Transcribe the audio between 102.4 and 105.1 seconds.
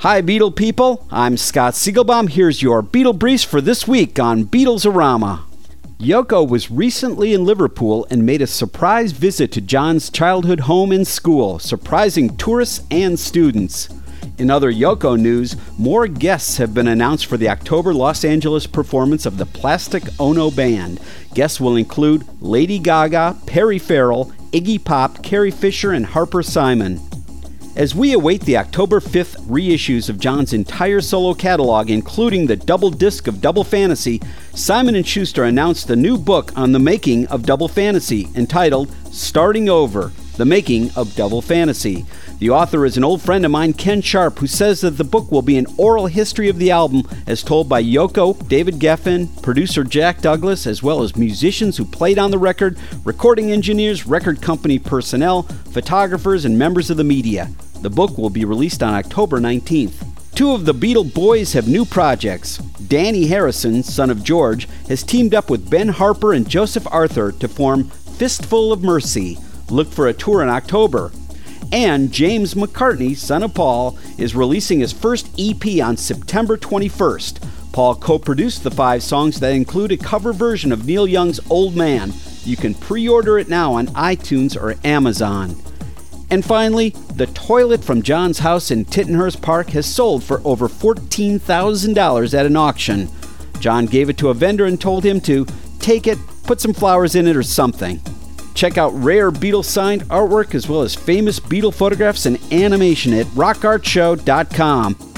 animation at rockartshow.com.